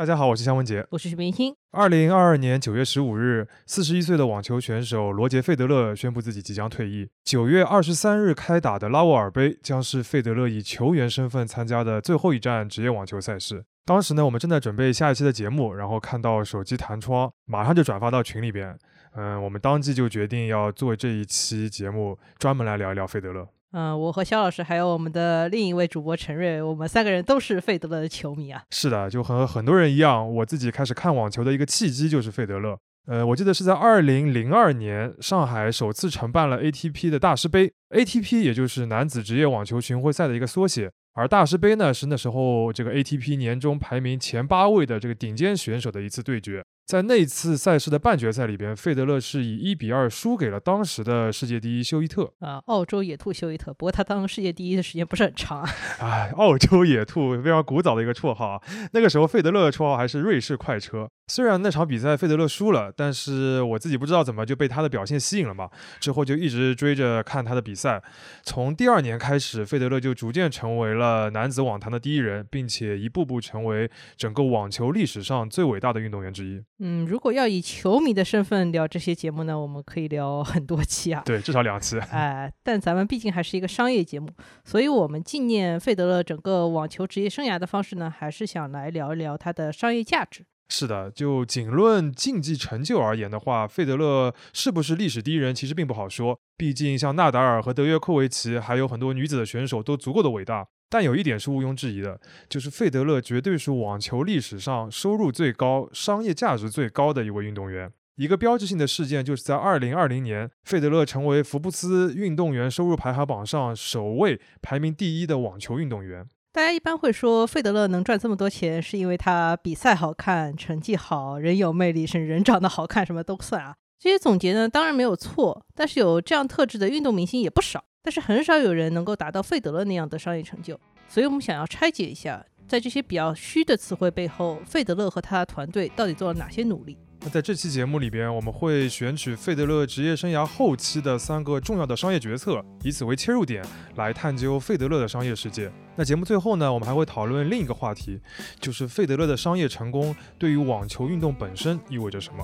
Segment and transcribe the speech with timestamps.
[0.00, 1.54] 大家好，我是向文杰，我是徐明星。
[1.72, 7.06] 二零二二年九月十五日，四十一岁的网球选手罗杰·费德勒宣布自己即将退役。
[7.22, 13.62] 九月二十三日开打的拉沃尔杯将是费德勒以球员身份参加的最后一站职业网球赛事。
[13.84, 18.74] 当时呢，我们正在准备下一期的节目，然后看到手机弹窗，马上就转发到群里边。
[19.16, 23.46] 嗯，我们当即就决定要做这一期节目，专门来聊一聊费德勒。
[23.72, 28.62] 嗯，我和肖老师还有我们的另一位主播陈瑞，我们三个人都是费德勒的球迷啊。
[28.70, 32.76] 是的，就和很多人一样，我自己开始看网球的一个契机就是费德勒。
[33.06, 46.64] 呃，我记得是在二零零二年，上海首次承办了 ATP 的大师杯，ATP 也就是男子职业网球巡回赛的一个缩写，而大师杯呢是那时候这个 ATP 年终排名前八位的这个顶尖选手的一次对决。
[46.90, 53.72] 在那次赛事的半决赛里边，费德勒是以一比二输给了当时的世界第一休伊特啊，澳洲野兔休伊特。
[53.72, 55.70] 不过他当世界第一的时间不是很长啊。
[56.02, 58.60] 哎，澳洲野兔非常古早的一个绰号啊。
[58.90, 61.08] 那个时候费德勒的绰号还是瑞士快车。
[61.28, 65.70] 虽然那场比赛费德勒输了，但是我自己不知道怎么就被他的表现吸引了嘛。
[66.00, 68.02] 之后就一直追着看他的比赛。
[68.42, 76.60] 从第二年开始，费德勒就逐渐成为了男子网坛的第一人，并且一步步成为整个网球历史上最伟大的运动员之一。
[76.82, 81.22] 嗯，如果要以球迷的身份聊这些节目呢，我们可以聊很多期啊。
[81.26, 81.98] 对，至少两期。
[82.10, 84.30] 哎，但咱们毕竟还是一个商业节目，
[84.64, 90.44] 所以我们纪念费德勒整个网球职业生涯的方式呢，还是想来聊一聊他的商业价值。
[90.70, 96.38] 是的，就仅论竞技成就而言的话，费德勒是不是历史第一人，其实并不好说。
[96.56, 100.68] 毕竟像纳达尔和德约科维奇，还有很多女子的选手都足够的伟大。
[100.90, 107.90] 但有一点是毋庸置疑的，就是费德勒绝对是网球历史上收入最高、商业价值最高的一位运动员。
[108.16, 116.26] 一个标志性的事件就是在2020年，费德勒成为福布斯运动员收入排行榜上首位排名第一的网球运动员。
[116.52, 123.76] 大家一般会说，费德勒能赚这么多钱，是因为他比赛好看、成绩好、人有魅力，甚至人长得好看，什么都算啊。
[124.02, 127.84] 这些总结呢，当然没有错，但是有这样特质的运动明星也不少。
[128.02, 136.96] 但是很少有人能够达到费德勒那样的商业成就，所以我们想要拆解一下，在这些比较虚的词汇背后，费德勒和他的团队到底做了哪些努力？
[137.20, 143.62] 那在这期节目里边，我们会选取费德勒职业生涯后期的三个重要的商业决策，以此为切入点
[143.96, 145.70] 来探究费德勒的商业世界。
[145.94, 148.18] 那节目最后呢，我们还会讨论另一个话题，
[148.58, 152.42] 就是费德勒的商业成功对于网球运动本身意味着什么。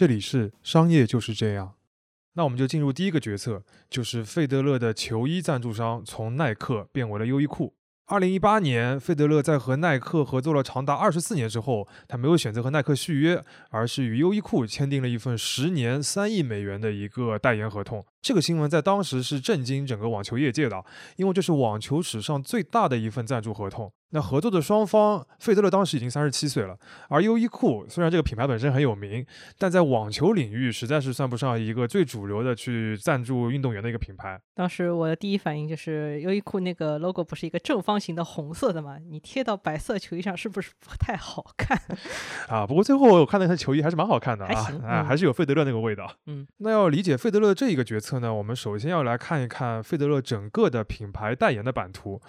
[0.00, 1.74] 这里是商业就是这样，
[2.32, 7.74] 那我们就进入第一个决策，就是费德勒的球衣赞助商从耐克变为了优衣库。
[8.06, 18.02] 二零一八年，费德勒在和耐克合作了长达二十四年之后，他没有选择和耐克续约，而是与优衣库签订了一份十年三亿美元的一个代言合同。
[18.22, 20.82] 这个新闻在当时是震惊整个网球业界的，
[21.16, 23.92] 因为这是网球史上最大的一份赞助合同。
[24.12, 26.76] 那合作的双方，费德勒当时已经三十七岁了，
[27.08, 29.24] 而优衣库虽然这个品牌本身很有名，
[29.56, 34.40] 但在网球领域实在是算不上一个最主流的去赞助运动员的一个品牌。
[34.52, 38.98] 当时我的第一反应就是优衣库那个 logo 不是一个正方形的红色的吗？
[38.98, 41.80] 你贴到白色球衣上是不是不太好看？
[42.50, 46.12] 啊，不过最后我看了一下球衣还是蛮好看的啊，啊，还是有费德勒那个味道。
[46.26, 52.20] 嗯，那要理解费德勒这一个决策呢，我们首先要来看一看费德勒整个的品牌代言的版图，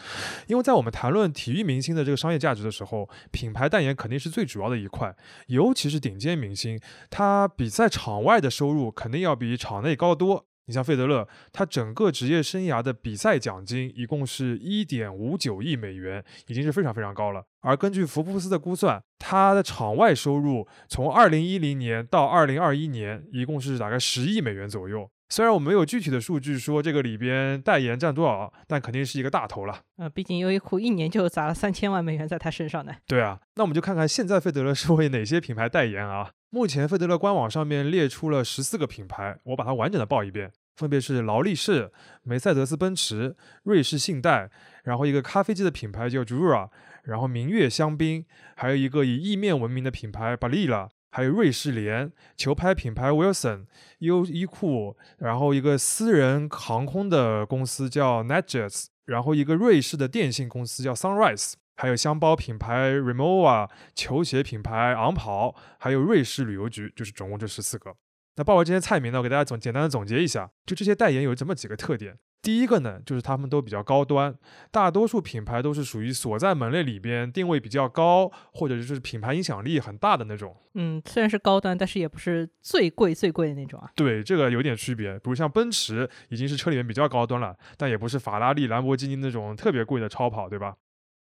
[0.46, 1.71] 因为在我们谈论体育。
[1.72, 5.16] 明星的这个商业价值的时候，品牌代言肯定是最主要的一块，
[5.48, 6.78] 尤其是顶尖明星，
[7.10, 10.46] 他比赛场外的收入肯定要比场内高得多。
[10.66, 17.44] 你像费德勒，他整个职业生涯的比赛奖金一共是一点五九亿美元，已经是非常非常高了。
[17.62, 25.10] 而根据福布斯的估算，他的场外收入从二零一零年到二零二一年，一共是大概十亿美元左右。
[25.32, 29.80] 虽然我没有具体的数据说这个里边代言占多少，但肯定是一个大头了。
[29.96, 32.92] 呃，毕竟优衣库一年就砸了三千万美元在他身上呢。
[33.08, 36.32] 对啊，那我们就看看现在费德勒是为哪些品牌代言啊？
[36.50, 41.94] 目前费德勒官网上面列出了十四个品牌，我把它完整的报一遍，分别是劳力士、
[42.24, 44.52] 梅赛德斯奔驰、瑞士信贷，
[44.84, 46.68] 然后一个咖啡机的品牌叫 Jura，
[47.06, 48.26] 然后明月香槟，
[48.58, 50.90] 还有一个以意面闻名的品牌 Barilla。
[51.12, 53.66] 还有瑞士联球拍品牌 Wilson、
[54.00, 67.94] 优衣库，然后一个私人航空的公司叫 NetJets，然后一个瑞士的电信公司叫 Sunrise，还有箱包品牌 Rimowa、球鞋品牌昂跑，还有瑞士旅游局，就是总共这十四个。
[68.38, 72.18] 那报完这些菜名呢，我给大家总简单的总结一下，就这些代言有这么几个特点。
[72.42, 74.34] 第一个呢，就是他们都比较高端，
[74.72, 80.56] 大多数品牌都是属于所在门类里边定位比较高，或者就是品牌影响力很大的那种。
[80.74, 83.92] 嗯，虽然是高端，但是也不是最贵最贵的那种啊。
[83.96, 85.14] 对，这个有点区别。
[85.16, 90.76] 比如像奔驰，已经是车里面比较高端了，但也不是法拉利、兰博基尼那种特别贵的超跑，对吧？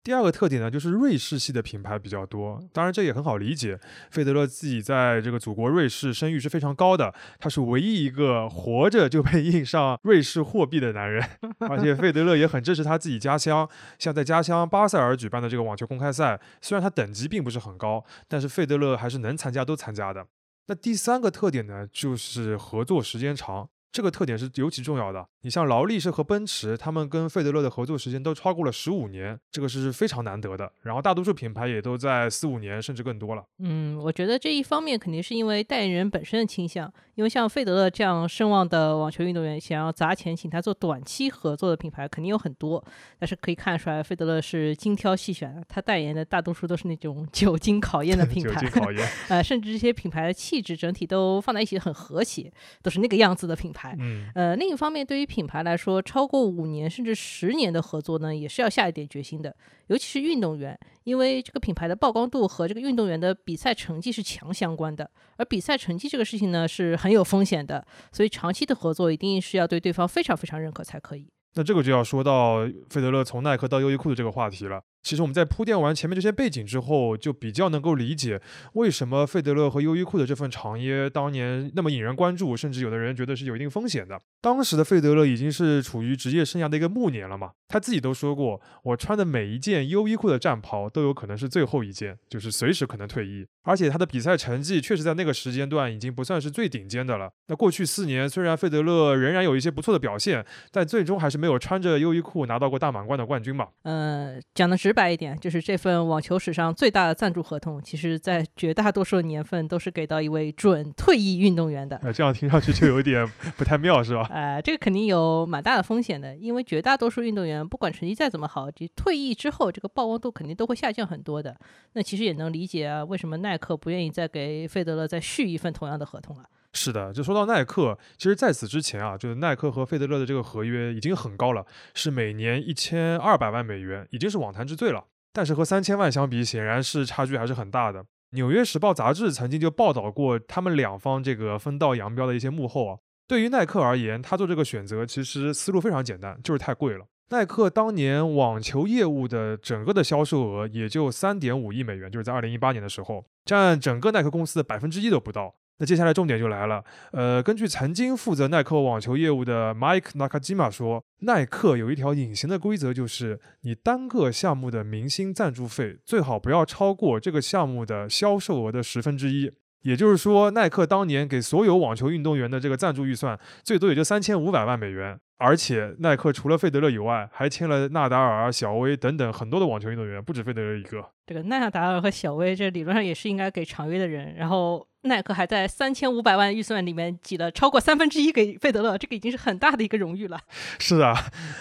[0.07, 3.77] 第二个特点呢，就是瑞士系的品牌比较多，当然这也很好理解。
[4.09, 11.21] 费德勒自己在这个祖国瑞士声誉是非常高的，他是唯一一个活着就被印上瑞士货币的男人。
[11.69, 13.69] 而且费德勒也很支持他自己家乡，
[13.99, 20.25] 像在家乡巴塞尔举办的这个网球公开赛，虽然他等级并不是很高，但是费德勒还是能参加都参加的。
[20.69, 23.69] 那第三个特点呢，就是合作时间长。
[23.97, 25.27] 这个特点是尤其重要的。
[25.41, 30.71] 你像劳力士和奔驰，他们跟费德勒的合作时间都超过了十五年，这个是非常难得的。
[30.83, 33.43] 然后大多数品牌也都在四五年甚至更多了。
[33.61, 36.93] 嗯，我觉得这一方面肯定是因为代言人本身的倾向。
[37.17, 42.83] 因为像费德勒这样声望的网球运动员，想要砸钱请他做短期合作的品牌肯定有很多。
[43.19, 48.69] 但是可以看出来，费德勒是精挑细选的，他代言的大多数都是那种 久经考验的品 牌。
[48.69, 49.09] 考验。
[49.29, 52.53] 呃，甚至这些品牌的气质整体都放在一起很和谐，
[52.83, 53.97] 都是那个样子的品牌。
[53.99, 59.57] 嗯，呃，另一方面，对于品牌来说，超过五年甚至十年的合作呢，也是要下一点决心的。
[59.89, 65.11] 尤其是运动员，因为这个品牌的曝光度和这个运动员的比赛成绩是强相关的。
[65.37, 71.29] 而比赛成绩这个事情呢，是很有风险的，所以长期的合作一定是要对对方非常非常认可才可以。
[71.55, 74.83] 那这个就要说到费德勒从耐克到优衣库的这个话题了。
[75.07, 78.43] 其实我们在铺垫完前面这些背景之后，就比较能够理解
[78.73, 84.21] 为什么费德勒和优衣库的这份长约当年那么引人关注，甚至有的人觉得是有一定风险的。
[84.41, 93.47] 当时的费德勒已经是处于职业生涯的一个暮年了嘛，他自己都说过，我穿的每一件优衣库的战袍都有可能是最后一件，就是随时可能退役。
[93.63, 97.31] 而且他的比赛成绩确实在那个时间段已经不算是最顶尖的了。
[97.47, 103.69] 那过去四年，虽然费德勒仍然有一些不错的表现，但最终还是没有穿着优衣库拿到过大满贯的冠军嘛。
[103.83, 111.97] 呃，讲的是白一点，就是这份网球史上最大的赞助合同，其实在绝大多数年份都是给到一位准退役运动员的。
[112.03, 113.25] 呃，这样听上去就有点
[113.59, 114.27] 不太妙，是吧？
[114.31, 121.55] 呃，这个肯定有蛮大的风险的，因为绝大多数运动员不管成绩再怎么好，就退役之后，这个曝光度肯定都会下降很多的。
[121.93, 126.45] 那其实也能理解啊，为什么耐克不愿意再给费德勒再续一份同样的合同了。
[126.77, 131.65] 是的，就说到耐克，其实在此之前啊，就是耐克和费德勒的这个合约已经很高了，
[131.95, 135.03] 是每年一千二百万美元，已经是网坛之最了。
[135.33, 138.03] 但是和三千万相比，显然是差距还是很大的。
[138.33, 142.99] 《纽约时报》杂志曾经就报道过他们两方这个分道扬镳的一些幕后啊。
[143.27, 147.07] 对于耐克而言，他做这个选择其实思路非常简单，就是太贵了。
[147.31, 155.55] 耐克当年网球业务的整个的销售额也就三点五亿美元，就是在二零一八年的时候，占整个耐克公司的百分之一都不到。
[155.79, 156.83] 那接下来重点就来了，
[157.13, 169.53] 呃，根据曾经负责耐克网球业务的 Mike Nakajima 说，耐克有一条隐形的规则，就是你单个项目的明星赞助费最好不要超过这个项目的销售额的十分之一。
[169.83, 175.17] 也就是说，耐克当年给所有网球运动员的这个赞助预算，最多也就三千五百万美元。
[175.39, 181.05] 而且，耐克除了费德勒以外，还签了纳达尔、小威等等很多的网球运动员，不止费德勒一个。
[181.27, 184.35] 这个纳达尔和小威，这理论上也是应该给长约的人。
[184.35, 190.39] 然后，耐克还在三千五百万预算里面挤了超过三分之一给费德勒，这个已经是很大的一个荣誉了。
[190.79, 191.15] 是啊，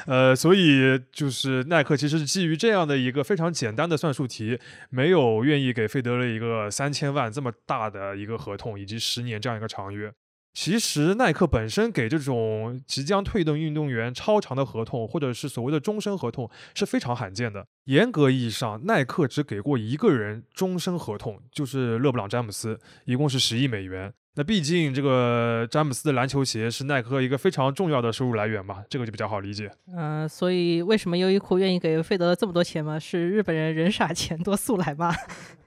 [0.08, 4.60] 呃，所以就是耐克其实是基于这样的一个非常简单的算术题，
[4.90, 10.12] 没有愿意给费德勒一个三千万这么大的一个合同，以及十年这样一个长约。
[10.56, 17.68] 其实，耐克本身给这种即将退役的运动员超长的合同，或者是所谓的终身合同，是非常罕见的。
[17.84, 24.14] 严格意义上，耐克只给过一个人终身合同，就是勒布朗·詹姆斯，一共是十亿美元。
[24.38, 29.70] 那毕竟这个詹姆斯的篮球鞋是耐克一个非常重要的收入来源嘛，这个就比较好理解。
[29.94, 32.98] 嗯，所以为什么优衣库愿意给费德勒这么多钱吗？
[32.98, 35.14] 是日本人人傻钱多速来吗？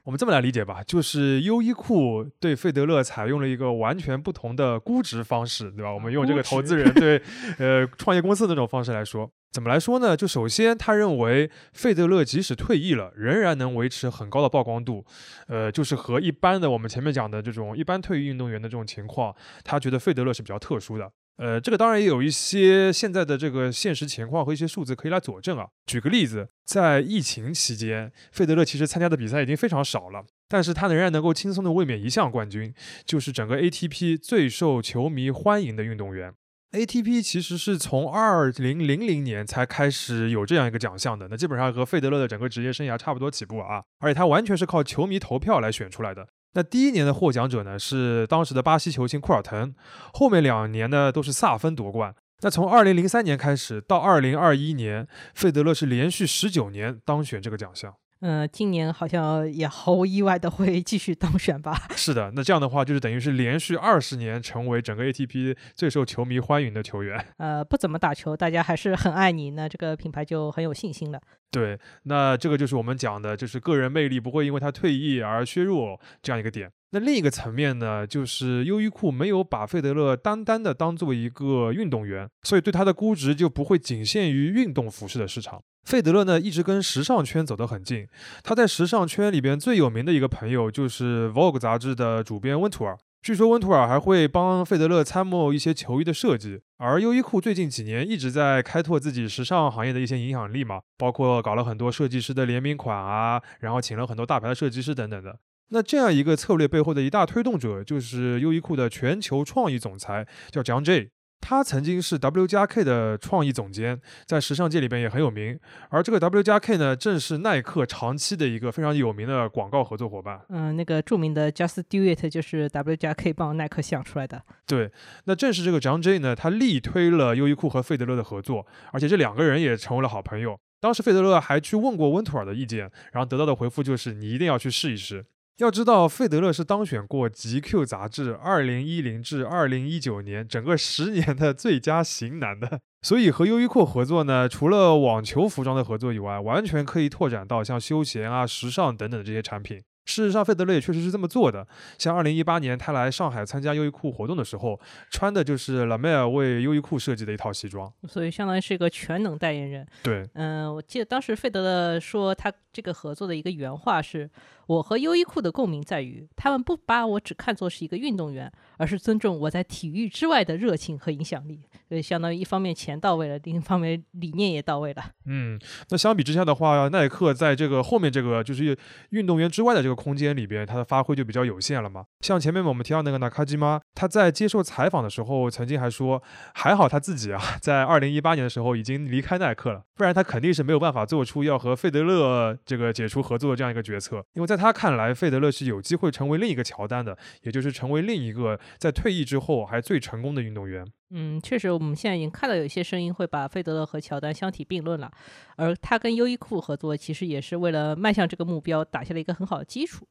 [0.08, 5.92] 我们这么来理解吧，就是优衣库对费德勒采用了一个完全不同的估值方式，对吧？
[5.92, 7.20] 我们用这个投资人 对
[7.58, 9.30] 呃创业公司的那种方式来说。
[9.52, 10.16] 怎么来说呢？
[10.16, 15.04] 就首先，他认为费德勒即使退役了，仍然能维持很高的曝光度，
[15.46, 21.12] 呃，就是和一般的我们前面讲的这种一般退役运动员的这种情况，他觉得费德勒是比较特殊的。
[21.38, 25.66] 呃，这个当然也有一些现在的这个现实情况和一些数字可以来佐证啊。
[25.86, 32.74] 举个例子，在疫情期间，费德勒其实参加的比赛已经非常少了，但是他仍然能够轻松的卫冕一项冠军，
[33.06, 36.34] 就是整个 ATP 最受球迷欢迎的运动员。
[36.72, 46.26] ATP 其实是从二零零零年才开始有这样一个奖项的，那基本上和费德勒的整个职业生涯差不多起步啊，而且他完全是靠球迷投票来选出来的。
[46.54, 49.74] 那第一年的获奖者呢是当时的巴西球星库尔滕，
[50.12, 52.14] 后面两年呢都是萨芬夺冠。
[52.40, 57.94] 那从二零零三年开始到二零二一年，费德勒是连续十九年当选这个奖项。
[58.20, 61.78] 嗯，今年好像也毫无意外的会继续当选吧？
[61.94, 67.24] 是的，那这样的话就是等于是连续二十年成为整个 ATP 最受球迷欢迎的球员。
[67.36, 71.20] 呃，不怎么打球，大家还是很爱你，那这个品牌就很有信心了。
[71.50, 76.70] 对，那这个就是我们讲的，就是个人魅力不会因为他退役而削弱这样一个点。
[76.90, 85.62] 那另一个层面呢，就是优衣库没有把费德勒单单的当做一个运动员，所以对他的估值就不会仅限于运动服饰的市场。
[85.88, 88.06] 费德勒呢，一直跟时尚圈走得很近，
[88.44, 92.94] 他在时尚圈里边最有名的一个朋友就是《Vogue》杂志的主编温图尔。
[93.22, 105.38] 据说温图尔还会帮费德勒参谋一些球衣的设计，而优衣库最近几年一直在开拓自己时尚行业的一些影响力嘛，包括搞了很多设计师的联名款啊，然后请了很多大牌的设计师等等的。
[105.70, 111.12] 那这样一个策略背后的一大推动者，就是优衣库的全球创意总裁，叫 John J。
[111.40, 115.58] 他曾经是 W 加 K 的创意总监，在时尚界里边也很有名。
[115.88, 120.40] 而这个 W 加 K 呢，正是耐克长期的一个非常有名的广告合作伙伴。
[120.50, 124.42] 嗯，那个著名的 Just Do It 就是 W 加 K 帮耐克想出来的。
[124.66, 124.90] 对，
[125.24, 130.58] 那正是这个 John J 呢，他力推了优衣库和费德勒的合作，而且这两个人也成为了好朋友。
[130.80, 135.24] 当时费德勒还去问过温图尔的意见，然后得到的回复就是你一定要去试一试。
[135.58, 149.82] 要知道，费德勒是当选过《GQ》杂志2010至2019年整个十年的最佳型男的，所以和优衣库合作呢，除了网球服装的合作以外，完全可以拓展到像休闲啊、时尚等等的这些产品。
[150.06, 151.66] 事实上，费德勒也确实是这么做的。
[151.98, 159.86] 像二零一八年他来上海参加优衣库活动的时候，穿的就是拉梅尔为优衣库设计的一套西装，所以相当于是一个全能代言人。
[160.02, 164.30] 对，嗯，我记得当时费德勒说他这个合作的一个原话是
[164.68, 175.02] ：“我和优衣库的共鸣在于，他们不把我只看作是一个运动员，而是尊重我在体育之外的热情和影响力。”所以相当于一方面钱到位了，另一方面理念也到位了。
[175.24, 175.58] 嗯，
[175.88, 178.76] 那相比之下的话，耐克在这个后面这个就是
[179.08, 182.04] 运动员之外的这个空间里边，它的发挥就比较有限了嘛。
[182.20, 186.22] 像前面我们提到那个纳卡基妈，他在接受采访的时候曾经还说，
[186.52, 194.22] 还好他自己啊，在二零一八年的时候已经离开耐克了，不然他肯定是没有办法做出要和费德勒这个解除合作的这样一个决策。
[194.34, 200.84] 因为在他看来，费德勒是有机会成为另一个乔丹的，也就是成为另一个在退役之后还最成功的运动员。
[201.10, 205.10] 嗯，确实，我们现在已经看到有一些声音会把费德勒和乔丹相提并论了，
[205.56, 210.06] 而他跟优衣库合作，其实也是为了迈向这个目标打下了一个很好的基础。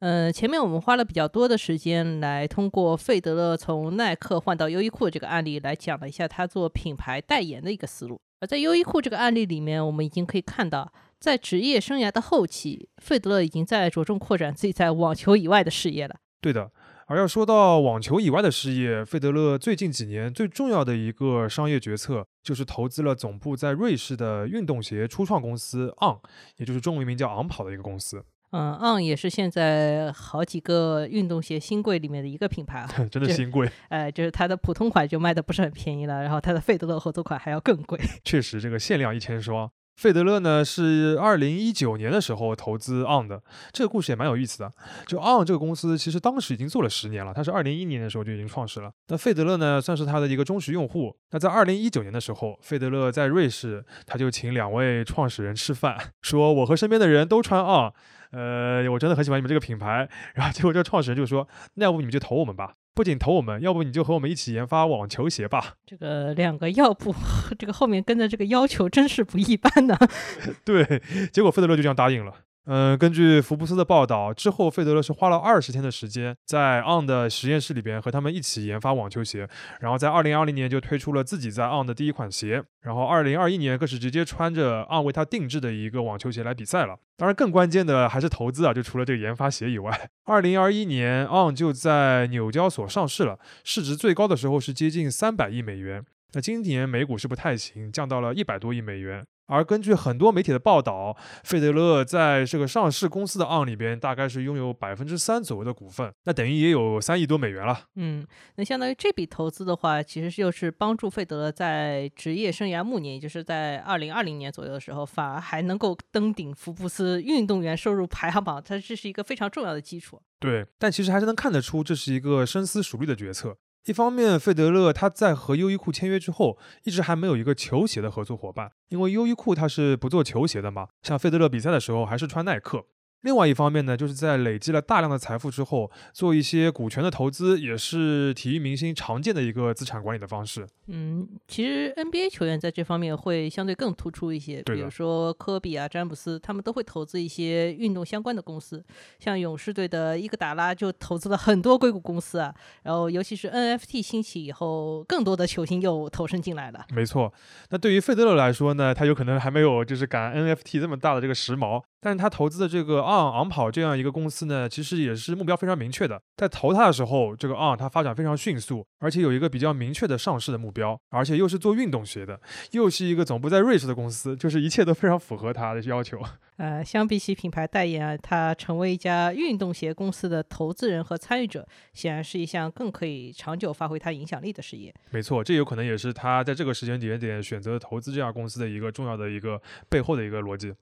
[0.00, 8.20] 呃，前面我们花了比较多的时间来通过费德勒从耐克换到优衣库这个案例来讲了一下他做品牌代言的一个思路。
[8.40, 16.16] 而在优衣库这个案例里面，我们已经可以看到，在职业生涯的后期，费德勒已经在着重扩展自己在网球以外的事业了。
[16.40, 16.72] 对的。
[17.06, 26.16] 而要说到网球以外的事业，费德勒最近几年最重要的一个商业决策，就是投资了总部在瑞士的运动鞋初创公司 On，
[26.56, 28.24] 也就是中文名叫昂跑的一个公司。
[28.50, 33.70] 嗯，On 也是现在好几个运动鞋新贵里面的一个品牌啊， 真的新贵。
[33.88, 37.98] 哎，就是它的普通款就卖的不是很便宜了，然后它的费德勒合作款还要更贵。
[38.24, 39.70] 确实，这个限量一千双。
[40.02, 43.40] 费德勒呢是二零一九年的时候投资 On 的，
[43.70, 44.72] 这个故事也蛮有意思的。
[45.06, 48.90] 就 On 这个公司其实当时已经做了十年了，它是二零一一年的时候就已经创始了。
[49.06, 51.16] 那费德勒呢算是他的一个忠实用户。
[51.30, 57.92] 那在二零一九年的时候，费德勒在瑞士，他就请两位创始人吃饭，说我和身边的人都穿 On，
[58.32, 60.08] 呃，我真的很喜欢你们这个品牌。
[60.34, 62.74] 然后结果这个创始人就说，那要不你们就投我们吧。
[62.94, 65.76] 不仅投我们，要不你就和我们一起研发网球鞋吧。
[65.86, 67.14] 这个两个要不，
[67.58, 69.96] 这个后面跟着这个要求真是不一般呢。
[70.64, 72.32] 对，结果费德勒就这样答应了。
[72.66, 79.48] 嗯，根据福布斯的报道，之后费德勒是花了二十天的时间在 On 的实验室里边和他们一起研发网球鞋，
[79.80, 86.96] 然后在二零二零年就推出了自己在 On 的第一款鞋，然后二零二一年更是直接穿着 On 为他定制的一个网球鞋来比赛了。
[87.16, 96.04] 当然，更关键的还是投资啊，就除了这个研发鞋以外，二零二一年 On 就在纽交所上市了，市值最高的时候是接近三百亿美元。
[96.34, 99.24] 那今年美股是不太行，降到了一百多亿美元。
[99.46, 107.86] 而根据很多媒体的报道，费德勒在这个上市公司的 On 里边，大概是拥有百分之三左右的股份，那等于也有三亿多美元了。
[107.96, 120.20] 嗯，那相当于这笔投资的话，其实就是帮助费德勒在职业生涯暮年，也就是在二零二零年左右的时候，反而还能够登顶福布斯运动员收入排行榜，它这是一个非常重要的基础。
[120.38, 123.56] 对，但其实还是能看得出，这是一个深思熟虑的决策。
[123.86, 130.86] 一方面，费德勒他在和优衣库签约之后，一直还没有一个球鞋的合作伙伴，因为优衣库它是不做球鞋的嘛。
[131.02, 132.84] 像费德勒比赛的时候，还是穿耐克。
[133.22, 140.66] 另外一方面呢，就是在累积了大量的财富之后，做一些股权的投资，也是体育明星常见的一个资产管理的方式。
[140.88, 148.84] 嗯，其实 NBA 球员在这方面会相对更突出一些，比如说科比啊、詹姆斯，他们都会投资一些运动相关的公司。
[149.18, 152.52] 像勇士队的伊戈达拉就投资了很多硅谷公司啊。
[152.82, 156.84] 然后，尤其是 NFT 兴起以后，更多的球星又投身进来了。
[156.92, 157.32] 没错，
[157.70, 161.82] 那对于费德勒来说呢，他有可能还没有就是赶 NFT 这么大的这个时髦。
[162.04, 166.20] 但是他投资的这个 On 昂跑这样一个公司呢，其实也是目标非常明确的。
[166.36, 172.40] 在投它的时候，这个 On 它发展非常迅速，而且有一个比较明确的上市的目标，而且又是做运动鞋的，
[172.72, 176.20] 又是一个总部在瑞士的公司，就是一切都非常符合他的要求。
[176.58, 184.92] 呃，相比起品牌代言啊，他成为一家运动鞋公司的投资人和参与者，显然是一项更可以长久发挥他影响力的事业。
[185.12, 190.74] 没错，这有可能也是他在这个时间节点选择投资这家公司的一个重要的一个背后的一个逻辑。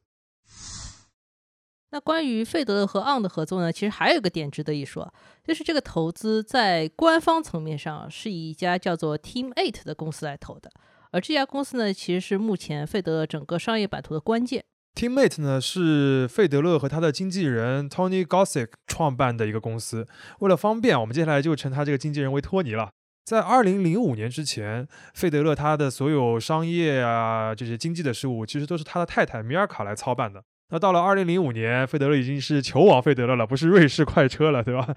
[1.93, 3.73] 那关于费德勒和 On 的合作呢？
[3.73, 10.71] 其实还有一个点值得一说，就是这个投资在官方层面上是以一家叫做 Team Eight 的公司来投的，
[11.11, 14.63] 而这家公司呢，其实是目前费德勒整个商业版图的关键。
[14.95, 20.07] Team Eight 呢是费德勒和他的经纪人 Tony Gossick 创办的一个公司。
[20.41, 22.91] 为了方便，我们接下来就称他这个经纪人为托尼了。
[23.25, 30.43] 在2005年之前，费德勒他的所有商业啊这些经济的事务，其实都是他的太太米尔卡来操办的。
[30.71, 34.95] 那到了二零零五年，费德勒已经是球王费德勒了，不是瑞士快车了，对吧？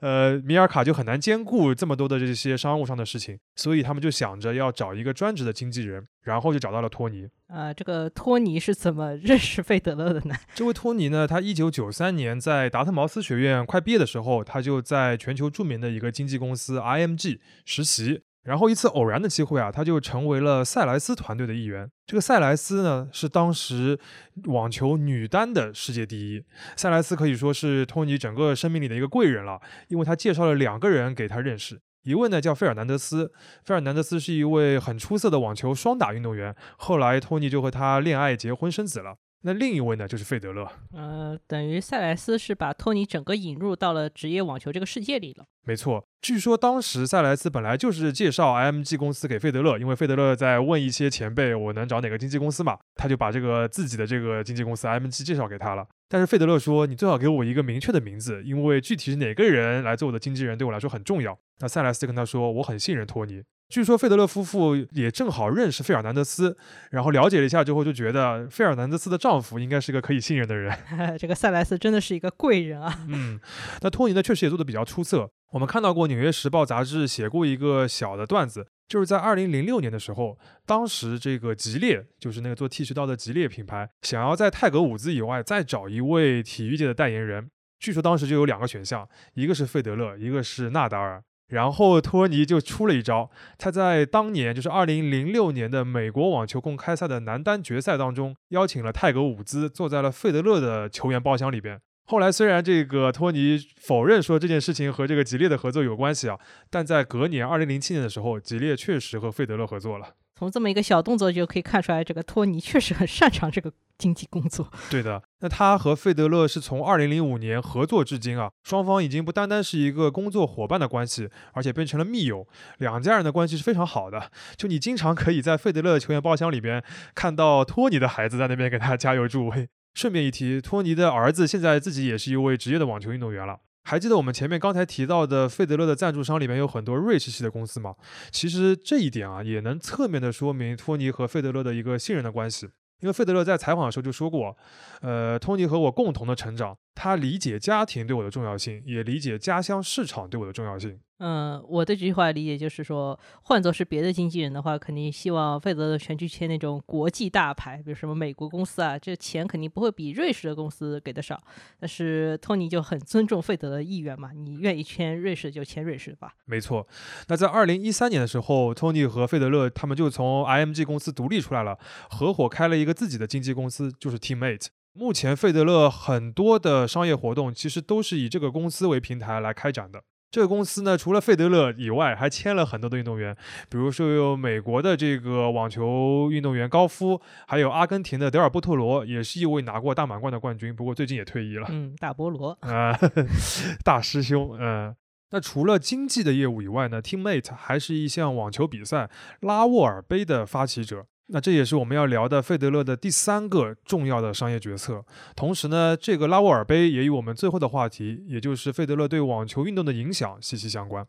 [0.00, 7.26] 呃，米尔卡就很难兼顾这么多的这些商务上的事情，所以他们就想着要找一个专职的经纪人，然后就找到了托尼。
[7.48, 10.34] 啊，这个托尼是怎么认识费德勒的呢？
[10.54, 18.22] 这位托尼呢，他一九九三年在达特茅斯学院快毕业的时候，他就在全球著名的一个经纪公司 IMG 实习。
[18.46, 21.90] 然后一次偶然的机会啊，他就成为了塞莱斯团队的一员。
[22.06, 23.98] 这个塞莱斯呢，是当时
[24.44, 26.44] 网球女单的世界第一。
[26.76, 31.80] 塞莱斯可以说是托尼整个生命里的一个贵人了，因为他介绍了两个人给他认识。
[32.04, 33.32] 一位呢叫费尔南德斯，
[33.64, 36.54] 费尔南德斯是一位很出色的网球双打运动员。
[36.76, 39.16] 后来托尼就和他恋爱、结婚、生子了。
[39.42, 40.66] 那另一位呢，就是费德勒。
[40.92, 45.44] 呃，等于塞莱斯是把托尼整个引入到了职业网球这个世界里了。
[45.64, 52.78] 没错，据说当时塞莱斯本来就是介绍 IMG 公司给费德勒，因为费德勒在问一些前辈，我能找哪个经纪公司嘛？
[52.94, 55.86] 他就把这个自己的这个经纪公司 IMG 介绍给他了。
[56.08, 61.36] 但是费德勒说，你最好给我一个明确的名字，因为具体是哪个人来做我的经纪人，对我来说很重要。
[61.58, 63.42] 那塞莱斯跟他说，我很信任托尼。
[63.68, 66.56] 据说费德勒夫妇也正好认识费尔南德斯，
[66.90, 70.72] 然后了解了一下之后，就觉得费尔南德斯的丈夫应该是个可以信任的人。
[71.18, 73.04] 这个塞莱斯真的是一个贵人啊。
[73.08, 73.40] 嗯，
[73.80, 75.28] 那托尼呢，确实也做的比较出色。
[75.50, 87.50] 我们看到过《纽约时报》杂志写过一个小的段子，就是在二零零六年的时候，当时这个吉列，就是那个做剃须刀的吉列品牌，想要在泰格伍兹以外再找一位体育界的代言人。
[87.78, 91.22] 据说当时就有两个选项，一个是费德勒，一个是纳达尔。
[91.48, 101.80] 然后托尼就出了一招，他在当年就是二零零六年的美国网球公开赛的男单决赛当中，邀请了泰格伍兹坐在了费德勒的球员包厢里边。
[102.08, 106.38] 后来虽然这个托尼否认说这件事情和这个吉列的合作有关系啊，
[106.70, 110.14] 但在隔年二零零七年的时候，吉列确实和费德勒合作了。
[110.38, 114.70] 从这么一个小动作就可以看出来，这个托尼确实很擅长这个经纪工作。
[114.90, 122.46] 对的，那他和费德勒是从二零零五年合作至今啊，双方已经不单单是一个工作伙伴的关系，而且变成了密友。
[122.76, 129.66] 两家人的关系是非常好的，就你经常可以在费德勒球员包厢里边看到托尼的孩子在那边给他加油助威。
[129.94, 133.60] 顺便一提，托尼的儿子现在自己也是一位职业的网球运动员了。
[133.88, 137.94] 还记得我们前面刚才提到的费德勒的赞助商里面有很多瑞士系的公司吗？
[138.32, 142.68] 其实这一点啊，也能侧面的说明托尼和费德勒的一个信任的关系。
[143.00, 144.56] 因为费德勒在采访的时候就说过，
[145.02, 150.98] 呃，托尼和我共同的成长，他理解家庭对我的重要性，也理解家乡市场对我的重要性。
[151.18, 161.42] 嗯，我对这句话的理解就是说，换作是别的经纪人的话，肯定希望费德勒全去签那种国际大牌，比如什么美国公司啊，这钱肯定不会比瑞士的公司给的少。
[161.80, 166.34] 但是托尼就很尊重费德勒意愿嘛，你愿意签瑞士就签瑞士吧。
[166.44, 166.86] 没错。
[167.28, 171.78] 那在二零一三年的时候，托尼和费德勒他们就从 IMG 公司独立出来了，
[172.10, 174.66] 合伙开了一个自己的经纪公司，就是 Teammate。
[174.92, 180.02] 目前费德勒很多的商业活动其实都是以这个公司为平台来开展的。
[180.30, 183.34] 这个公司呢，除了费德勒以外，还签了很多的运动员，
[183.70, 191.66] 比如说有美国的这个网球运动员高夫，还有阿根廷的德尔波特罗，也是一位拿过大满贯的冠军，不过最近也退役了。
[191.70, 192.98] 嗯，大菠萝啊，
[193.82, 194.58] 大师兄。
[194.60, 194.94] 嗯，
[195.30, 199.08] 那除了经济的业务以外呢，Teammate 还是一项网球比赛——
[199.40, 201.06] 拉沃尔杯的发起者。
[201.28, 205.04] 那这也是我们要聊的费德勒的第三个重要的商业决策。
[205.34, 211.06] 同时呢，这个拉沃尔杯也与我们最后的话题，也就是费德勒对网球运动的影响息息相关。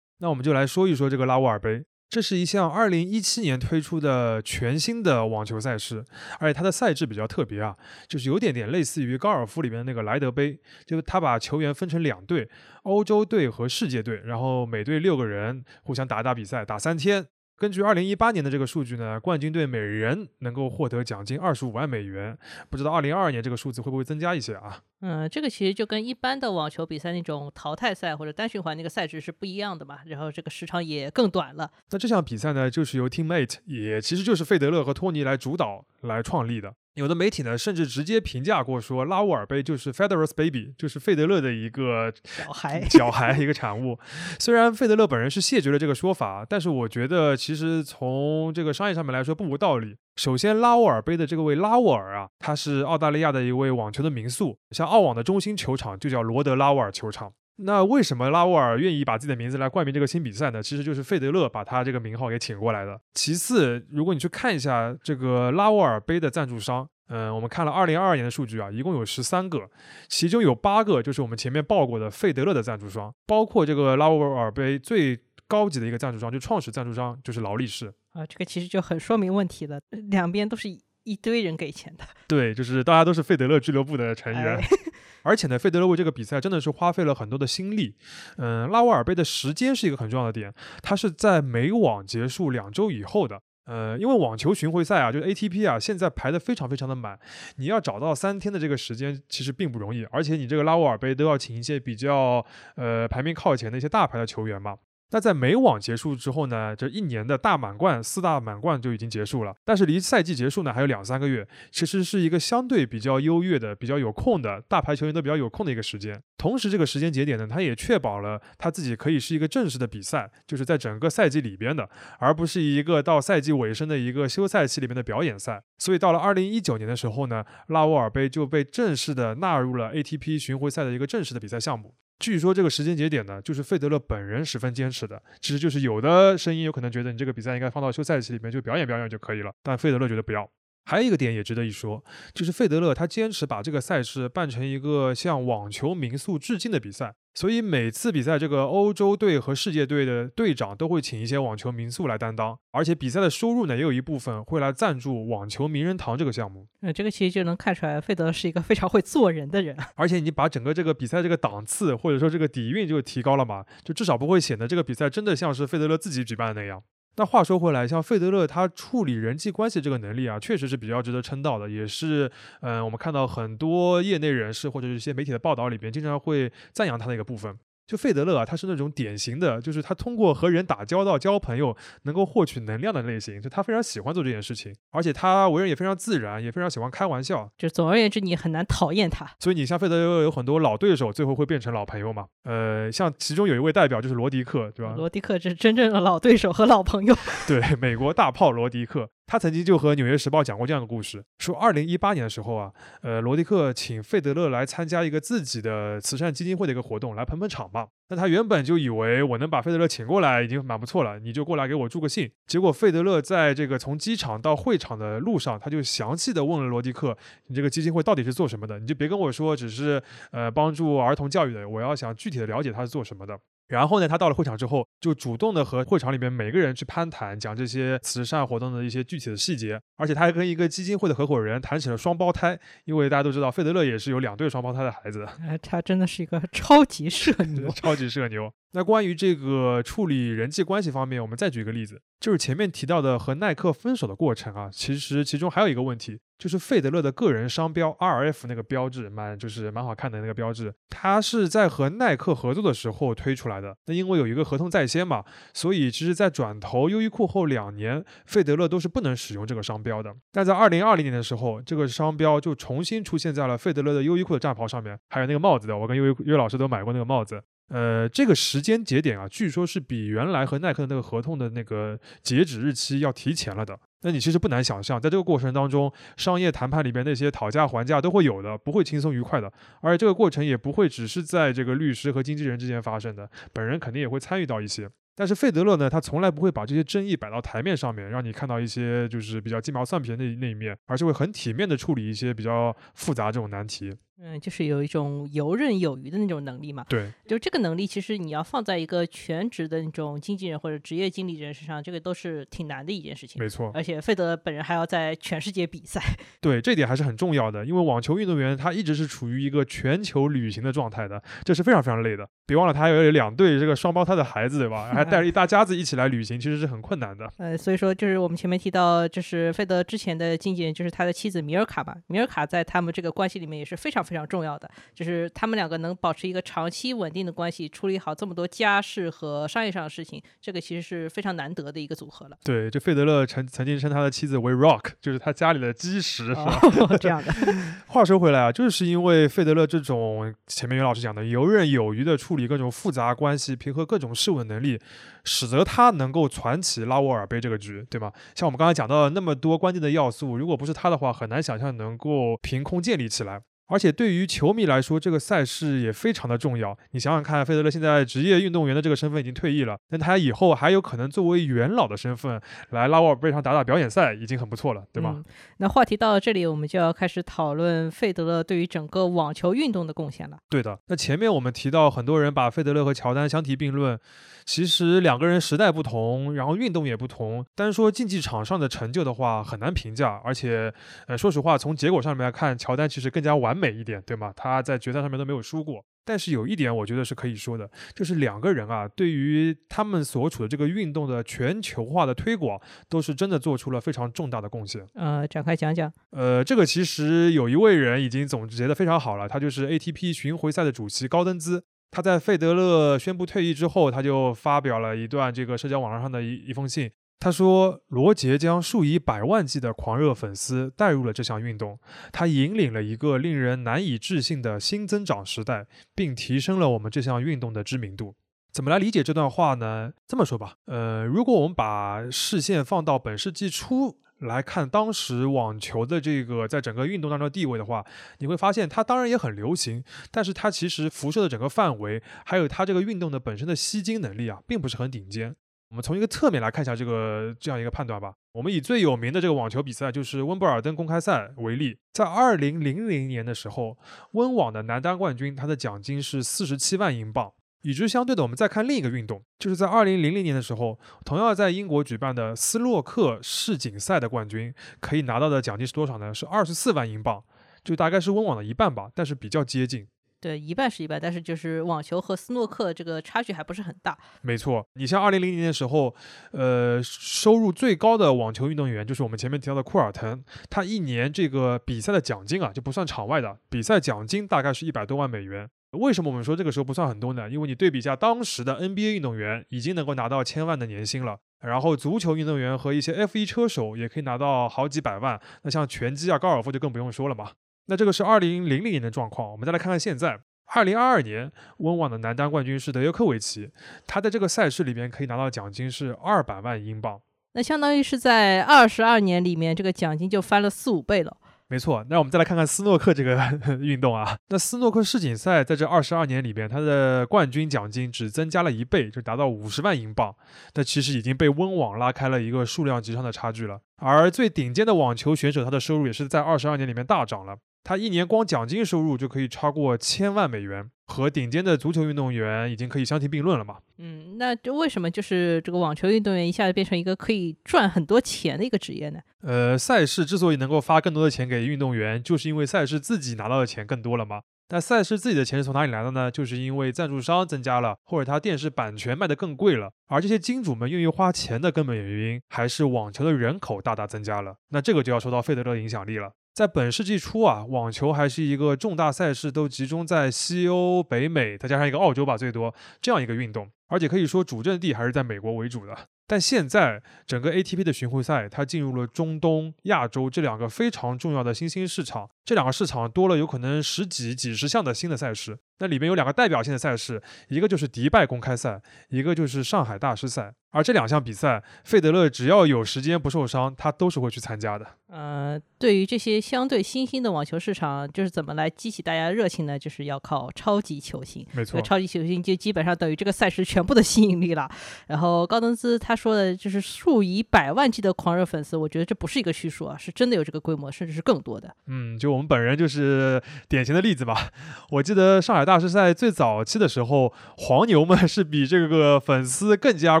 [0.18, 1.84] 那我们就来说一说这个拉沃尔杯。
[2.10, 6.02] 这是一项2017年推出的全新的网球赛事，
[6.40, 7.76] 而且它的赛制比较特别啊，
[8.08, 12.48] 就是有点点类似于高尔夫里面的那个莱德杯，就是它把球员分成两队，
[12.84, 17.26] 欧洲队和世界队，然后每队六个人互相打打比赛，打三天。
[17.58, 22.38] 根据二零一八年的这个数据呢，冠军队每人能够获得奖金二十五万美元。
[22.70, 24.80] 不知道二零二二年这个数字会不会增加一些啊？
[25.00, 29.98] 嗯，这个其实就跟一般的网球比赛那种淘汰赛或者单循环那个赛制是不一样的嘛。
[30.06, 31.68] 然后这个时长也更短了。
[31.90, 36.72] 那这项比赛呢，就是由 Teammate，也其实就是费德勒和托尼来主导来创立的。
[36.98, 43.98] 有的媒体呢，甚至直接评价过说，拉沃尔杯就是 Federer's baby，就是费德勒的一个小孩， 小孩一个产物。
[44.38, 49.96] 虽然费德勒本人是谢绝了这个说法，但是我觉得其实从这个商业上面来说不无道理。
[50.16, 57.32] 首先，拉沃尔杯的这个位拉沃尔啊，他是澳大利亚的一位网球的名宿，像澳网的中心球场就叫罗德拉沃尔球场。
[57.60, 60.62] 那为什么拉沃尔愿意把自己的名字来冠名这个新比赛呢？
[60.62, 63.00] 其实就是费德勒把他这个名号给请过来的。
[63.14, 69.68] 其次，如果你去看一下这个拉沃尔杯的赞助商，嗯，我们看了二零二二年的数据啊，一共有十三个，
[70.08, 75.18] 其中有八个就是我们前面报过的费德勒的赞助商，包括这个拉沃尔杯最
[75.48, 78.24] 高级的一个赞助商，就创始赞助商就是劳力士啊。
[78.24, 80.68] 这个其实就很说明问题了，两边都是
[81.08, 82.04] 一堆人给钱的。
[82.26, 84.60] 对，就是大家都是费德勒俱乐部的成员。
[85.22, 87.94] 而且呢，费德勒为这个比赛真的是花费了很多的心力。
[88.36, 93.40] 嗯，拉沃尔杯的时间是一个很重要的点，它是在美网结束两周以后的。
[93.64, 97.18] 呃，因为网球巡回赛啊，就是 ATP 啊，现在排的非常非常的满，
[97.56, 100.04] 你要找到三天的这个时间其实并不容易。
[100.10, 102.42] 而且你这个拉沃尔杯都要请一些比较
[102.76, 104.76] 呃排名靠前的一些大牌的球员嘛。
[105.10, 109.54] 那在美网结束之后呢，这一年的大满贯、四大满贯就已经结束了。
[109.64, 116.22] 但是离赛季结束呢还有两三个月，其实是一个相对比较优越的、比较有空的大牌球员都比较有空的一个时间。
[116.36, 125.62] 同时，这个时间节点呢，他也确保了他自己可以是一个正式的比赛，就是在整个赛季里边的，而不是一个到赛季尾声的一个休赛期里面的表演赛。
[125.78, 131.94] 所以到了二零一九年的时候呢，拉沃尔杯就被正式的纳入了 ATP 巡回赛的一个正式的比赛项目。
[132.18, 135.22] 据说这个时间节点呢，就是费德勒本人十分坚持的。
[135.40, 140.50] 其实就是有的声音有可能觉得你这个比赛应该放到休赛期里面就表演表演就可以了，但费德勒觉得不要。
[140.88, 156.66] 还有一个点也值得一说，就是费德勒他坚持把这个赛事办成一个向网球民宿致敬的比赛，所以每次比赛这个欧洲队和世界队的队长都会请一些网球民宿来担当，而且比赛的收入呢也有一部分会来赞助网球名人堂这个项目。
[156.80, 166.82] 那这个其实就能看出来，费德勒是一个非常会做人的人，而且你把整个这个比赛这个档次或者说这个底蕴就提高了嘛，就至少不会显得这个比赛真的像是费德勒自己举办的那样。
[167.18, 177.58] 那话说回来，像费德勒他处理人际关系这个能力啊，确实是比较值得称道的，也是，嗯，我们看到很多业内人士或者是一些媒体的报道里边，经常会赞扬他的一个部分。
[177.88, 183.40] 就费德勒啊，他是那种典型的，就是他通过和人打交道、交朋友，能够获取能量的类型。
[183.40, 187.50] 就他非常喜欢做这件事情，而且他为人也非常自然，也非常喜欢开玩笑。
[187.56, 189.26] 就总而言之，你很难讨厌他。
[189.40, 192.26] 所以你像费德勒有很多老对手，最后会变成老朋友嘛？
[192.44, 194.92] 呃，像其中有一位代表就是罗迪克，对吧？
[194.94, 197.16] 罗迪克是真正的老对手和老朋友。
[197.48, 199.08] 对，美国大炮罗迪克。
[199.28, 207.88] 他曾经就和《纽约时报》讲过这样的故事，说二零一八年的时候啊，呃，罗迪克请费德勒来参加一个自己的慈善基金会的一个活动，来捧捧场嘛。
[208.08, 212.30] 那他原本就以为我能把费德勒请过来已经蛮不错了，你就过来给我助个兴。
[212.46, 217.14] 结果费德勒在这个从机场到会场的路上，他就详细的问了罗迪克，
[217.48, 218.78] 你这个基金会到底是做什么的？
[218.78, 223.38] 你就别跟我说只是呃帮助儿童教育的，我要想具体的了解他是做什么的。
[223.68, 235.26] 然后呢，他到了会场之后，就主动的和会场里面每个人去攀谈，讲这些慈善活动的一些具体的细节，而且他还跟一个基金会的合伙人谈起了双胞胎，因为大家都知道费德勒也是有两对双胞胎的孩子。
[235.42, 238.50] 哎，他真的是一个 超级社 牛，超级社牛。
[238.72, 253.76] 那关于这个处理人际关系方面，我们再举一个例子，就是前面提到的和耐克分手的过程啊，其实其中还有一个问题，就是费德勒的个人商标 RF 那个标志，蛮就是蛮好看的那个标志，它是在和耐克合作的时候推出来的。
[253.86, 260.14] 那因为有一个合同在先嘛，所以其实在转投优衣库后两年，费德勒都是不能使用这个商标的。
[260.32, 267.42] 但在二零二零年的时候，这个商标就重新出现在了费德勒的优衣库的战袍上面，还有那个帽子的，我跟优优优老师都买过那个帽子。
[267.68, 273.78] 呃，这个时间节点啊，据说是比原来和耐克的那个合同的那个截止日期要提前了的。
[274.02, 279.52] 那你其实不难想象，在这个过程当中，商业谈判里边那些讨价还价都会有的，不会轻松愉快的。
[279.80, 284.88] 而且这个过程也不会只是在这个律师和经纪人之间发生的，本人肯定也会参与到一些。
[285.18, 293.92] 但是费德勒呢，他从来不会把这些争议摆到台面上面，让你看到一些就是比较鸡毛蒜皮的那那一面，而是会很体面的处理一些比较复杂这种难题。
[294.20, 296.84] 嗯，就是有一种游刃有余的那种能力嘛。
[296.88, 303.40] 对，就这个能力，其实你要放在一个全职的那种经纪人或者职业经理人身上，这个都是挺难的一件事情。
[303.40, 303.70] 没错。
[303.72, 306.02] 而且费德本人还要在全世界比赛。
[306.42, 312.28] 对，这点还是很重要的，因为网球运动员他一直是处于一个全球旅行的状态的，这是非常非常累的。
[312.44, 314.90] 别忘了他还有两对这个双胞胎的孩子，对吧？
[314.92, 317.30] 还带着一大家子一起来旅行，其实是很困难的。
[317.38, 324.70] 呃，所以说就是我们前面提到，就是费德之前的经纪人就是他的妻子米尔卡嘛，米尔卡在他们这个关系里面也是非常非常重要的。
[324.94, 332.36] 就是他们两个能保持一个长期稳定的关系，处理好这么多家事和商业上的事情，这个其实是非常难得的一个组合了。
[332.44, 336.28] 对，这费德勒曾曾经称他的妻子为 Rock，就是他家里的基石。
[336.28, 336.60] 是吧
[337.00, 337.32] 这样的。
[337.86, 344.78] 话说回来啊，就是因为费德勒这种前面袁老师讲的游刃有余的处理各种复杂关系、平和各种事物的能力，
[345.24, 348.12] 使得他能够传起拉沃尔杯这个局，对吗？
[348.34, 353.42] 像我们刚才讲到的那么多关键的要素，如果不是他的话，很难想象能够凭空建立起来。
[353.68, 356.76] 而且对于球迷来说，这个赛事也非常的重要。
[356.90, 365.14] 你想想看，费德勒现在职业运动员的这个身份已经退役了，那他以后还有可能作为元老的身份来拉沃尔杯上打打表演赛，已经很不错了，对吧？
[365.58, 370.38] 那话题到了这里，我们就要开始讨论费德勒对于整个网球运动的贡献了。
[370.48, 370.78] 对的。
[370.86, 373.98] 那前面我们提到，很多人把费德勒和乔丹相提并论。
[374.46, 377.44] 其实两个人时代不同，然后运动也不同。
[377.54, 380.18] 单说竞技场上的成就的话，很难评价。
[380.24, 380.72] 而且，
[381.06, 384.32] 呃，说实话，从结果上面来看，乔丹其实更加完美一点，对吗？
[384.36, 385.84] 他在决赛上面都没有输过。
[386.04, 394.82] 但是有一点，我觉得是可以说的，就是两个人啊，对于他们所处的这个运动的全球化的推广，都是真的做出了非常重大的贡献。
[394.94, 395.92] 呃，展开讲讲。
[396.12, 401.62] 呃，这个其实有一位人已经总结的非常好了，他就是 ATP 巡回赛的主席高登兹。
[401.90, 406.90] 他在费德勒宣布退役之后，他就发表了一段这个社交网络上的一一封信。
[407.20, 411.78] 他说：“罗杰将数以百万计的狂热粉丝带入了这项运动，
[412.12, 418.14] 他引领了一个令人难以置信的新增长时代，并提升了我们这项运动的知名度。”
[418.52, 419.92] 怎么来理解这段话呢？
[420.06, 423.98] 这么说吧，呃，如果我们把视线放到本世纪初。
[424.20, 427.86] 来看当时网球的这个在整个运动当中的地位的话，
[428.18, 435.36] 你会发现它当然也很流行，但是它其实辐射的整个范围，还有它这个运动的本身的吸金能力啊，并不是很顶尖。
[435.70, 438.14] 我们从一个侧面来看一下这个这样一个判断吧。
[438.32, 443.76] 我们以最有名的这个网球比赛，就是温布尔登公开赛为例，在二零零零年的时候，
[444.12, 447.32] 温网的男单冠军他的奖金是四十七万英镑。
[447.62, 456.14] 与之相对的，我们再看另一个运动，就是在二零零零年的时候，同样在英国举办的斯洛克世锦赛的冠军，可以拿到的奖金是多少呢？
[456.14, 457.22] 是二十四万英镑，
[457.64, 459.88] 就大概是温网的一半吧，但是比较接近。
[460.20, 463.96] 对，一半是一半，但是就是网球和斯诺克这个差距还不是很大。
[464.22, 465.94] 没错，你像二零零零年的时候，
[466.32, 475.48] 呃，收入最高的网球运动员就是我们前面提到的库尔滕，他一年这个比赛的奖金啊，就不算场外的比赛奖金，大概是一百多万美元。
[475.72, 477.28] 为什么我们说这个时候不算很多呢？
[477.28, 487.32] 因为你对比一下当时的 NBA 运动员已经能够拿到千万的年薪了，然后足球运动员和一些 F1 车手也可以拿到好几百万，那像拳击啊、高尔夫就更不用说了嘛。
[487.68, 490.18] 那这个是二零零零年的状况，我们再来看看现在，
[490.54, 493.50] 二零二二年温网的男单冠军是德约科维奇，
[493.86, 497.00] 他在这个赛事里面可以拿到奖金是二百万英镑，
[497.34, 501.16] 那相当于是在二十二年里面这个奖金就翻了四五倍了。
[501.50, 503.16] 没错，那我们再来看看斯诺克这个
[503.60, 504.18] 运动啊。
[504.28, 510.14] 那斯诺克世锦赛在这二十二年里边，它的冠军奖金只增加了一倍，就达到五十万英镑。
[510.52, 513.58] 那其实已经被温网拉开了一个数量级上的差距了。
[513.78, 517.38] 而最顶尖的网球选手，他的收入也是在二十二年里面大涨了。
[517.68, 523.56] 他一年光奖金收入就可以超过千万美元，和顶尖的足球运动员已经可以相提并论了嘛？
[523.76, 529.00] 嗯，那这为什么就是这个网球运动员一下子变成一个可以赚很多钱的一个职业呢？
[529.20, 534.22] 呃，赛事之所以能够发更多的钱给运动员，就是因为赛事自己拿到的钱更多了嘛？
[534.48, 536.10] 但赛事自己的钱是从哪里来的呢？
[536.10, 539.72] 就是因为赞助商增加了，或者他电视版权卖得更贵了。
[539.88, 544.36] 而这些金主们愿意花钱的根本原因，还是网球的人口大大增加了。
[544.48, 546.12] 那这个就要说到费德勒的影响力了。
[546.38, 555.76] 在本世纪初啊，网球还是一个重大赛事都集中在西欧、北美，再加上一个澳洲吧，最多这样一个运动，而且可以说主阵地还是在美国为主的。
[556.06, 565.38] 但现在整个 ATP 的巡回赛，它进入了中东、亚洲这两个非常重要的新兴市场，这两个市场多了有可能十几、几十项的新的赛事。
[565.60, 568.60] 那里面有两个代表性的赛事，一个就是迪拜公开赛，
[568.90, 570.34] 一个就是上海大师赛。
[570.50, 574.66] 而这两项比赛，费德勒只要有时间不受伤，他都是会去参加的。
[574.86, 579.58] 呃，对于这些相对新兴的网球市场，就是怎么来激起大家热情呢？
[579.58, 581.26] 就是要靠超级球星。
[581.32, 584.48] 没错，超级球星就基本上等于这个赛事全部的吸引力了。
[584.86, 591.54] 然后高登兹他说的就是数以百万计的狂热粉丝，我觉得这不是一个虚数啊，是真的有这个规模，甚至是更多的。
[591.66, 594.30] 嗯，就我我们本人就是典型的例子吧。
[594.70, 600.00] 我记得上海大师赛最早期的时候，黄牛们是比这个粉丝更加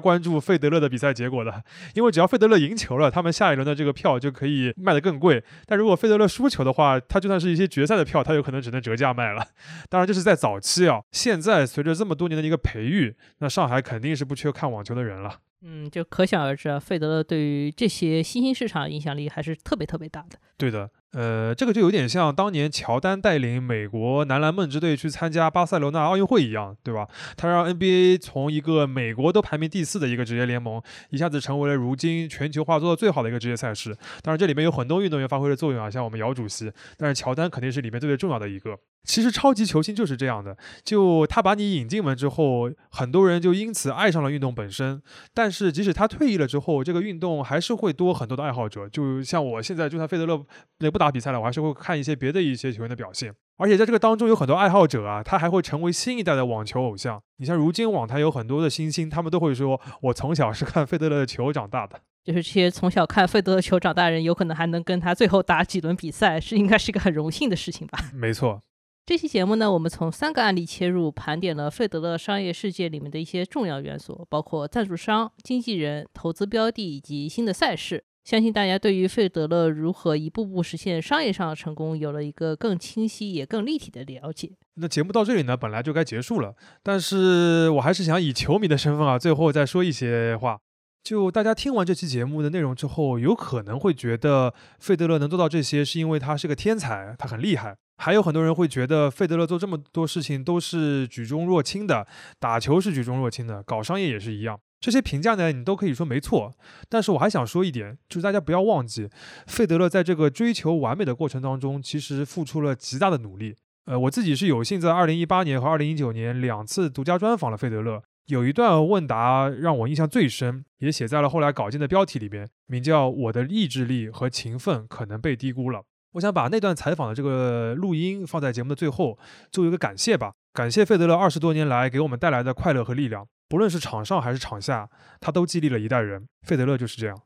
[0.00, 1.62] 关注费德勒的比赛结果的，
[1.94, 4.74] 因为只要费德勒赢球了，他们下一轮的这个票就可以。
[4.76, 9.44] 卖的更贵，但如果费德勒输球的话，他就算是一些决赛的票，他有可能只能折价卖了。
[9.88, 15.40] 当然这是在早期啊，现在随着这么多年的一个培育，那上海肯定是不缺看网球的人了。
[15.62, 20.38] 嗯，就可想而知啊，费德勒对于这些新兴市场影响力还是特别特别大的。
[20.58, 20.90] 对的。
[21.12, 27.08] 呃，这个就有点像当年乔丹带领美国男篮梦之队去参加巴塞罗那奥运会一样，对吧？
[27.34, 33.96] 他让 NBA 从一个美国都排名第四的一个职业联盟，一下子成为了如今全球化做的最好的一个职业赛事。
[34.20, 38.78] 当然，这里面有很多运动员发挥了作用啊，像我们姚主席，但是乔丹肯定是里面最最重要的一个。
[39.04, 45.00] 其实超级球星就是这样的，就他把你引进门之后，很多人就因此爱上了运动本身。
[45.32, 48.86] 但是即使他退役了之后，这个运动还是会多很多的爱好者。
[48.90, 50.44] 就像我现在，就算费德勒
[50.78, 53.34] 那不打比赛了，我还是会看一些别的一些球员的表现。
[53.56, 57.20] 而且在这个当中有很多爱好者啊，他还会成为新一代的网球偶像。
[57.38, 62.00] 你像如今网坛有很多的新星，他们都会说，我从小是看费德勒的球长大的。
[62.22, 67.98] 就是这些从小看费德勒球长大的人，有可能还能跟他最后打几轮比赛，是应该是一个很荣幸的事情吧？
[68.14, 68.62] 没错。
[69.06, 78.04] 这期节目呢，我们从三个案例切入，盘点了费德勒商业世界里面的一些重要元素，包括赞助商、经纪人、投资标的以及新的赛事。
[78.28, 84.50] 相信大家对于费德勒如何一步步实现商业上的成功，有了一个更清晰也更立体的了解。
[84.74, 90.58] 那节目到这里呢，本来就该结束了，但是我还是想以球迷的身份啊，最后再说一些话。
[91.02, 97.74] 就大家听完这期节目的内容之后，有可能会觉得费德勒能做到这些，是因为他是个天才，他很厉害。
[97.96, 102.06] 还有很多人会觉得费德勒做这么多事情都是举重若轻的，
[102.38, 104.60] 打球是举重若轻的，搞商业也是一样。
[104.80, 106.54] 这些评价呢，你都可以说没错。
[106.88, 109.08] 但是我还想说一点，就是大家不要忘记，
[109.46, 113.56] 费德勒在这个追求完美的过程当中，其实付出了极大的努力。
[113.86, 125.82] 呃，我自己是有幸在2018年和2019年两次独家专访了费德勒，有一段问答让我印象最深，也写在了后来稿件的标题里边，名叫“我的意志力和勤奋可能被低估了”。
[126.12, 129.18] 我想把那段采访的这个录音放在节目的最后，
[129.50, 130.32] 作为一个感谢吧。
[130.52, 136.27] 感谢费德勒二十多年来给我们带来的快乐和力量，不论是场上还是场下，他都激励了一代人。
[136.47, 137.17] 费德勒就是这样。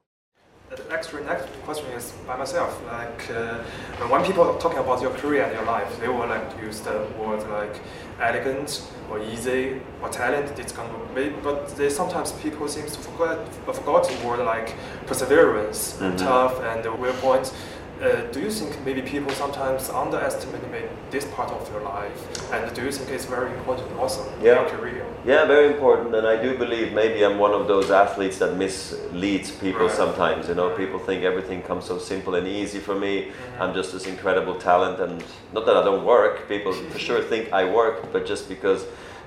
[0.69, 2.71] The next next question is by myself.
[2.91, 3.23] Like
[4.09, 7.39] when people talking about your career and your life, they will like use the word
[7.47, 7.79] like
[8.19, 10.53] elegant or easy or talent.
[10.57, 14.75] This kind of but they sometimes people seems to forget forgot the word like
[15.07, 17.53] perseverance, tough, and will point.
[18.02, 20.60] Uh, do you think maybe people sometimes underestimate
[21.12, 22.52] this part of your life?
[22.52, 24.60] And do you think it's very important also yeah.
[24.60, 25.06] in your career?
[25.24, 26.12] Yeah, very important.
[26.12, 29.96] And I do believe maybe I'm one of those athletes that misleads people right.
[29.96, 30.48] sometimes.
[30.48, 33.26] You know, people think everything comes so simple and easy for me.
[33.26, 33.62] Mm-hmm.
[33.62, 34.98] I'm just this incredible talent.
[34.98, 38.84] And not that I don't work, people for sure think I work, but just because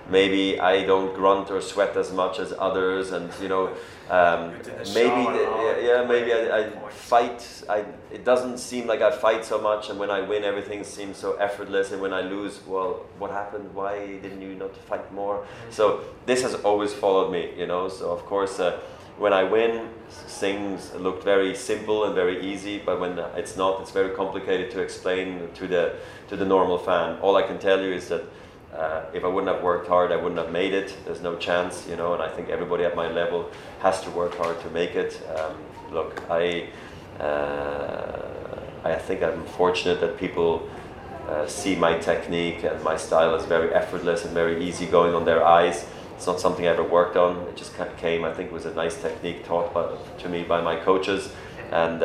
[0.10, 3.68] maybe I don't grunt or sweat as much as others, and you know,
[4.10, 4.54] um,
[4.94, 7.64] maybe the, yeah, maybe I, I, fight.
[7.70, 11.18] I it doesn't seem like I fight so much, and when I win, everything seems
[11.18, 13.74] so effortless, and when I lose, well, what happened?
[13.74, 15.46] Why didn't you not fight more?
[15.70, 17.90] So this has always followed me, you know.
[17.90, 18.60] So of course.
[18.60, 18.80] Uh,
[19.18, 23.92] when I win, things look very simple and very easy, but when it's not, it's
[23.92, 25.96] very complicated to explain to the
[26.28, 27.18] to the normal fan.
[27.20, 28.24] All I can tell you is that
[28.78, 30.96] uh, if I wouldn't have worked hard, I wouldn't have made it.
[31.06, 32.14] There's no chance, you know.
[32.14, 35.22] And I think everybody at my level has to work hard to make it.
[35.36, 35.56] Um,
[35.92, 36.68] look, I,
[37.20, 40.70] uh, I think I'm fortunate that people
[41.30, 45.26] uh, see my technique and my style as very effortless and very easy going on
[45.26, 45.88] their eyes.
[46.16, 47.48] It's not something I ever worked on.
[47.48, 48.26] It just kind of came.
[48.26, 51.32] I think it was a nice technique taught by, to me by my coaches,
[51.72, 52.04] and.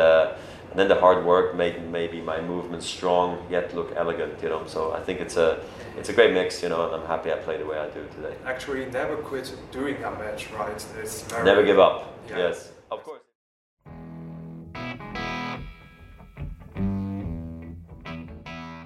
[0.70, 4.48] Uh, and then the hard work made maybe my movement strong yet look elegant, you
[4.48, 4.66] know.
[4.66, 5.58] So I think it's a
[5.98, 8.06] it's a great mix, you know, and I'm happy I play the way I do
[8.16, 8.34] today.
[8.44, 10.86] Actually, never quit doing a match, right?
[11.02, 12.14] It's very never give up.
[12.28, 12.38] Yeah.
[12.38, 13.20] Yes, of course.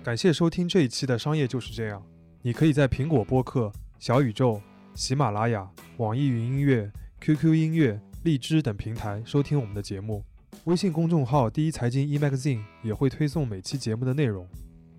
[0.02, 2.02] 感谢收听这一期的商业就是这样。
[2.42, 4.60] 你可以在苹果播客、小宇宙、
[4.94, 5.66] 喜马拉雅、
[5.96, 6.92] 网易云音乐、
[7.22, 10.22] QQ 音乐、荔枝等平台收听我们的节目。
[10.64, 14.48] 微信公众号“第一财经 e magazine” 也会推送每期节目的内容。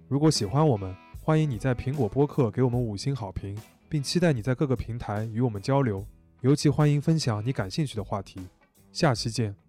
[0.07, 3.57] 如果喜欢我们，欢迎你在苹果播客给我们五星好评，
[3.89, 6.05] 并期待你在各个平台与我们交流。
[6.41, 8.39] 尤其欢迎分享你感兴趣的话题。
[8.91, 9.64] 下期见。